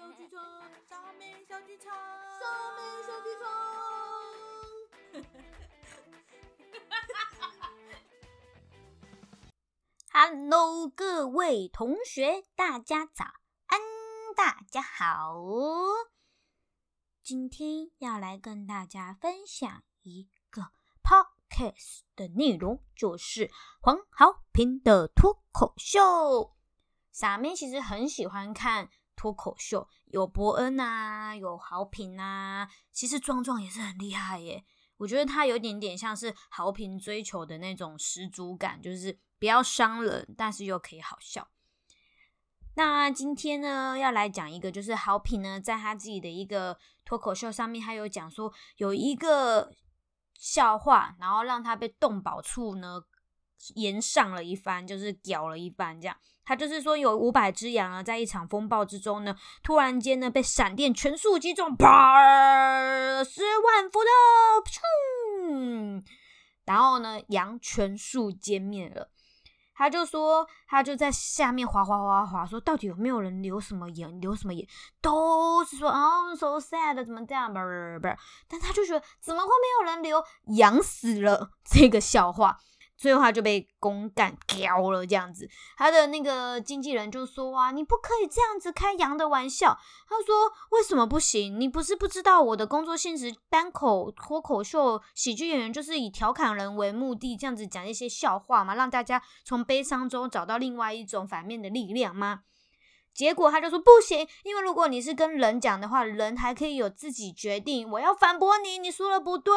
[0.00, 0.40] 小剧场，
[0.88, 3.44] 沙妹小剧场，沙妹小剧场。
[10.10, 13.26] Hello，各位同学，大家早
[13.66, 13.78] 安，
[14.34, 15.36] 大家好。
[17.22, 20.72] 今天要来跟大家分享一个
[21.02, 23.50] podcast 的内容，就是
[23.82, 26.56] 黄豪平的脱口秀。
[27.12, 28.88] 傻妹其实很喜欢看
[29.20, 34.64] 脱口秀，有伯恩啊，有豪平啊，其实壮壮也是很厉害耶。
[34.96, 41.46] 我觉得他有点点像是豪平追求的那种十足感，就是不要伤人，但是又可以好笑。
[42.76, 49.70] 那今天呢，要来讲一个，就是豪平呢，在他自己的一个脱口秀上面，他有讲说有一个
[50.32, 53.02] 笑话，然后让他被动保处呢
[53.74, 56.16] 延上了一番，就是屌了一番这样。
[56.44, 64.10] 他就是说，有五百只羊啊，在一场风暴之中呢，突然间呢被闪电全速击中，啪，十万伏特，
[64.64, 66.02] 砰！
[66.64, 69.10] 然后呢，羊全数歼灭了。
[69.74, 74.66] 他就说，他就在下面滑滑滑滑，说到底有没有人流什么眼，流什么言，
[75.00, 77.48] 都是说哦，so sad，怎么这样？
[77.48, 78.14] 不不不，
[78.48, 80.22] 但他就觉得怎么会没有人流？
[80.56, 82.58] 羊死了这个笑话。
[83.00, 85.48] 最后他就被公干掉了，这样子，
[85.78, 89.78] 他的那个经纪人就说啊，你不可以这样子开羊的玩笑。
[90.06, 91.58] 他说为什么不行？
[91.58, 102.42] 你不是不知道我的工作性质，单口脱口秀喜剧演员就是以调侃人为目的，这样子讲一些笑话嘛，让大家从悲伤中找到另外一种反面的力量吗？
[103.14, 107.90] 结果他就说不行，因为如果你是跟人讲的话，人还可以有自己决定。
[107.90, 109.54] 我要反驳你，你说了不对，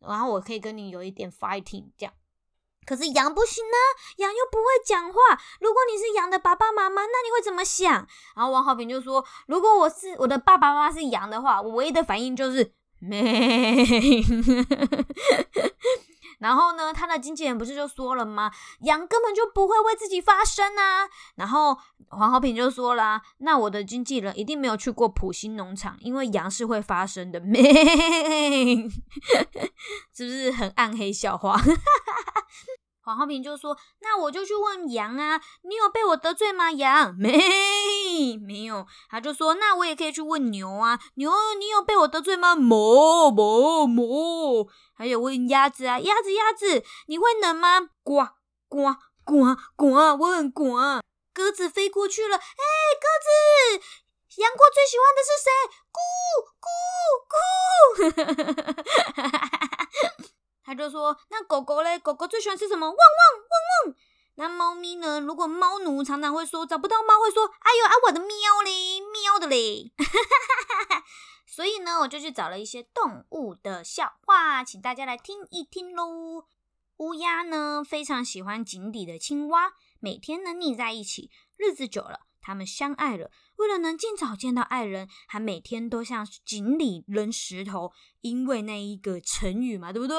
[0.00, 2.14] 然后我可以跟你有一点 fighting 这样。
[2.84, 3.76] 可是羊不行呢，
[4.16, 5.18] 羊又不会讲话。
[5.60, 8.06] 如果你是羊的爸爸妈妈，那你会怎么想？
[8.36, 13.22] 然后王浩平就说：“如果我是我的爸爸妈妈是羊的话，我唯一的反应就是咩。
[16.42, 18.50] ”然后呢，他的经纪人不是就说了吗？
[18.80, 21.08] 羊根本就不会为自己发声啊。
[21.36, 27.62] 然后黄浩平就说啦：“那我的经纪人一定没有去过普兴农场，因为羊是会发声的。”咩，
[30.12, 31.56] 是不是很暗黑笑话？
[33.04, 36.70] 黄浩平就说：“那我就去问羊啊，你有被我得罪吗？
[36.70, 37.30] 羊没
[38.36, 42.54] 没有。”他就说：“那我也可以去问牛啊，牛你有被我得罪吗？
[42.54, 47.80] 哞哞哞。”还有问鸭子啊，鸭子鸭子，你会冷吗？
[48.02, 48.28] 呱
[48.68, 49.86] 呱呱呱，
[50.20, 51.00] 我很呱。
[51.34, 52.42] 鸽子飞过去了，哎，
[53.00, 53.28] 鸽子，
[54.36, 55.50] 杨过最喜欢的是谁？
[55.92, 55.98] 咕
[56.60, 56.68] 咕
[57.32, 57.34] 咕。
[60.64, 61.98] 他就说：“那狗狗嘞？
[61.98, 62.86] 狗狗最喜欢吃什么？
[62.86, 62.98] 汪汪
[63.38, 63.50] 汪
[63.86, 63.94] 汪。
[64.36, 65.20] 那猫咪呢？
[65.20, 68.28] 如果猫奴常常会说找不到猫，会说：哎呦啊，我的喵
[68.64, 69.92] 嘞，喵的嘞。
[71.46, 76.46] 所以呢，我就去找了一些动物的笑话，请大家来听一听喽。
[76.96, 83.30] 乌鸦呢，非常喜欢井底的青蛙，每天呢腻在一起，日子久了，他们相爱了。
[83.62, 90.16] 为了能尽早见到爱人，还每天都向井里扔石头，因为那一个成语嘛，对不对？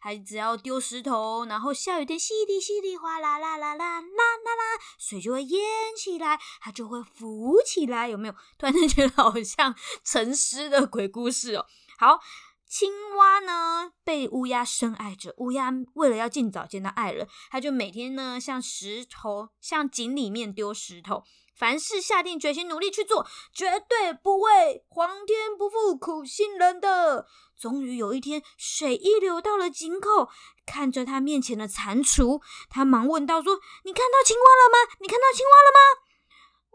[0.00, 5.60] 还只要丢石头，然后下雨天淅沥淅沥哗啦啦啦啦啦啦啦，水就会淹
[5.94, 8.34] 起来，它就会浮起来，有没有？
[8.56, 11.66] 突然间觉得好像沉思的鬼故事哦。
[11.98, 12.20] 好，
[12.68, 21.22] 青蛙呢被乌鸦深爱着，乌鸦为了要尽早见到爱人，它就每天呢向石头、向井里面丢石头。
[21.56, 27.26] 凡事下定决心，努力去做，绝对不会皇天不负苦心人的。
[27.58, 30.28] 终于有一天，水一流到了井口，
[30.66, 34.96] 看着他面前的蟾蜍，他忙问道：“说你看到青蛙了吗？
[35.00, 36.02] 你看到青蛙了吗？”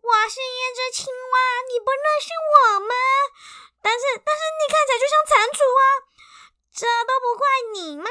[0.01, 1.37] 我是一只青蛙，
[1.69, 2.95] 你不认识我吗？
[3.81, 5.83] 但是，但是你看起来就像蟾蜍啊！
[6.73, 8.05] 这都不怪你吗？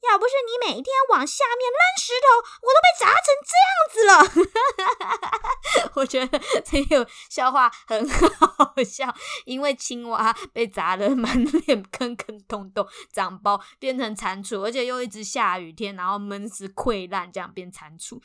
[0.00, 2.26] 要不是你每天往下面扔石头，
[2.62, 5.90] 我都被砸成这样子了。
[5.96, 9.14] 我觉得这个笑话很好笑，
[9.44, 18.18] 因为青蛙被砸得满脸坑坑洞洞，长包变成蟾蜍，而且又一直下雨天，然后闷死溃烂，这样变蟾蜍。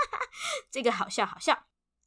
[0.72, 1.64] 这个好笑，好笑。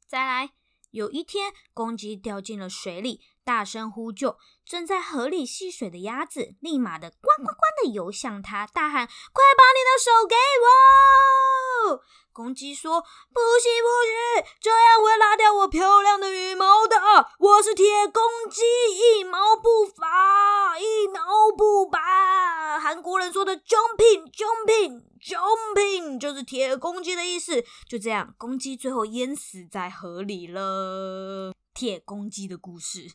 [0.07, 0.49] 再来，
[0.89, 3.21] 有一天，公鸡掉进了水里。
[3.49, 13.01] 大声呼救，正在河里戏水的鸭子立马的呱呱呱的游向他，大喊：“快把你的手给我！”公鸡说
[13.33, 16.95] ：“不行不行，这样会拉掉我漂亮的羽毛的，
[17.39, 18.61] 我是铁公鸡，
[18.95, 22.79] 一毛不拔，一毛不拔。
[22.79, 27.65] 韩国人说的 “jumping jumping jumping” 就是铁公鸡的意思。
[27.87, 31.51] 就这样，公鸡最后淹死在河里了。
[31.73, 33.11] 铁公鸡的故事，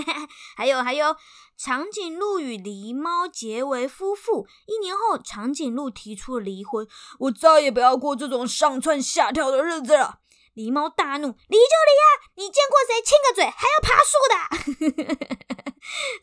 [0.56, 1.16] 还有还有，
[1.56, 4.46] 长颈鹿与狸猫结为夫妇。
[4.66, 6.86] 一年后，长颈鹿提出了离婚，
[7.20, 10.20] 我再也不要过这种上蹿下跳的日子了。
[10.54, 12.30] 狸猫大怒，离就离呀！
[12.36, 14.16] 你见过谁亲个嘴还要爬树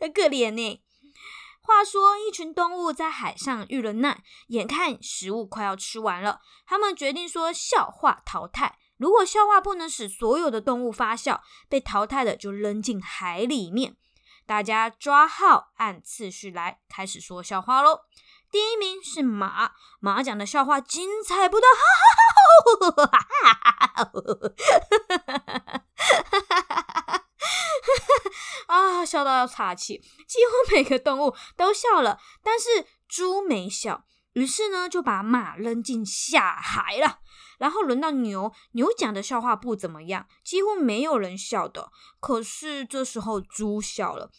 [0.00, 0.08] 的？
[0.12, 0.82] 可怜呢。
[1.62, 8.78] 话说，一群动物在海上遇了难，眼看食物快要吃完了，他们决定说笑话淘汰。
[9.04, 13.98] 如果笑话不能使所有的动物发笑，被淘汰的就扔进海里面。
[14.46, 18.00] 大家抓号按次序来，开始说笑话喽。
[18.50, 21.82] 第一名是马，马讲的笑话精彩不断，哈
[22.80, 23.12] 哈哈
[23.56, 25.58] 哈哈
[27.04, 27.24] 哈！
[28.68, 37.18] 啊，笑到要岔气，几乎每个动物都笑了，但是猪没笑，于是呢就把马扔进下海了。
[37.58, 41.90] 然后轮到牛，牛讲的笑话不怎么样，几乎没有人笑的。
[42.20, 44.30] 可是这时候猪笑了，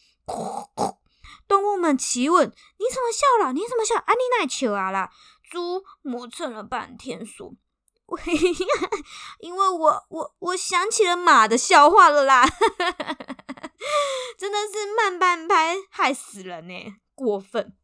[1.48, 2.48] 动物们齐问
[2.78, 3.54] ：“你怎么笑了？
[3.54, 3.96] 你怎么笑？
[3.96, 5.12] 啊，你哪求啊啦？”
[5.50, 7.54] 猪磨蹭了半天说
[9.40, 12.46] ：“因为我我我想起了马的笑话了啦！”
[14.38, 17.78] 真的是慢半拍，害死人呢，过分。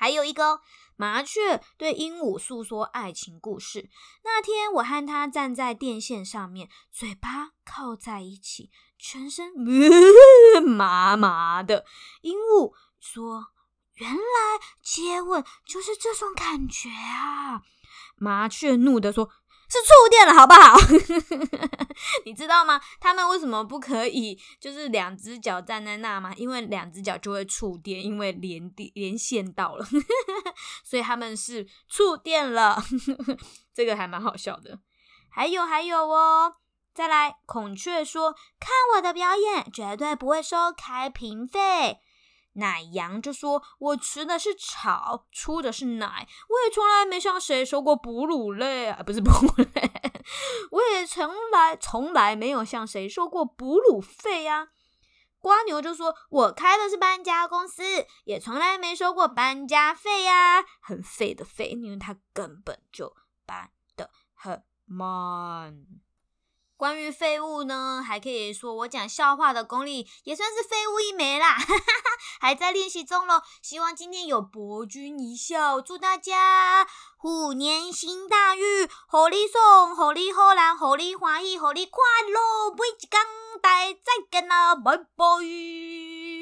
[0.00, 0.60] 还有一个。
[0.96, 3.88] 麻雀对鹦鹉诉说爱情故事。
[4.22, 9.52] 那天，我和它站在电线上面，嘴巴靠在一起，全身
[10.66, 11.86] 麻麻的。
[12.20, 13.46] 鹦鹉说
[13.96, 14.20] ：“原来
[14.82, 17.62] 接吻就是这种感觉啊！”
[18.16, 19.30] 麻雀怒地说。
[19.70, 20.76] 是触电了，好不好？
[22.26, 22.80] 你知道吗？
[22.98, 26.34] 他们为什么不可以就是两只脚站在那吗？
[26.36, 29.86] 因为两只脚就会触电，因为连电连线到了，
[30.84, 32.82] 所以他们是触电了。
[33.72, 34.80] 这个还蛮好笑的。
[35.30, 36.56] 还有还有哦，
[36.92, 42.00] 再来，孔雀说：“看我的表演，绝对不会收开瓶费。”
[42.54, 49.92] 奶羊就说：“我吃的是草，出的是奶，我也从来没向谁收过哺乳类啊，不是哺乳类，
[50.72, 54.68] 我也从来从来没有向谁收过哺乳费呀。”
[55.38, 57.82] 瓜牛就说：“我开的是搬家公司，
[58.24, 63.14] 也从来没收过搬家费呀，很废的废，因为它根本就
[63.46, 65.86] 搬的很慢。”
[66.80, 71.58] 关于废物呢，还可以说我讲笑话的功力也算是废物一枚啦，
[72.40, 73.42] 还在练习中咯。
[73.60, 76.86] 希望今天有博君一笑，祝大家
[77.18, 83.10] 虎年行大运，虎力送，虎力好人，虎力欢喜，虎力快乐，每一天
[83.60, 86.39] 大再见啦，拜拜。